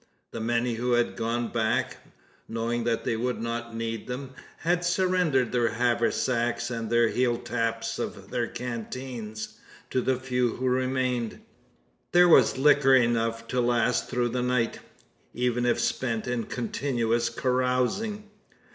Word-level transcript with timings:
The 0.31 0.39
many 0.39 0.73
who 0.73 0.93
had 0.93 1.15
gone 1.15 1.49
back 1.49 1.97
knowing 2.47 2.85
they 2.85 3.15
would 3.15 3.39
not 3.39 3.75
need 3.75 4.07
them 4.07 4.31
had 4.57 4.83
surrendered 4.83 5.51
their 5.51 5.73
haversacks, 5.73 6.71
and 6.71 6.89
the 6.89 7.07
"heel 7.09 7.37
taps" 7.37 7.99
of 7.99 8.31
their 8.31 8.47
canteens, 8.47 9.59
to 9.91 10.01
the 10.01 10.15
few 10.15 10.55
who 10.55 10.67
remained. 10.67 11.41
There 12.13 12.27
was 12.27 12.57
liquor 12.57 12.95
enough 12.95 13.47
to 13.49 13.61
last 13.61 14.09
through 14.09 14.29
the 14.29 14.41
night 14.41 14.79
even 15.35 15.67
if 15.67 15.79
spent 15.79 16.25
in 16.27 16.45
continuous 16.45 17.29
carousing. 17.29 18.23